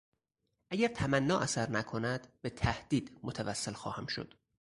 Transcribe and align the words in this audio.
اگر 0.71 0.87
تمنا 0.87 1.39
اثر 1.39 1.69
نکند 1.69 2.27
به 2.41 2.49
تهدید 2.49 3.19
متوسل 3.23 3.73
خواهم 3.73 4.05
شد. 4.05 4.33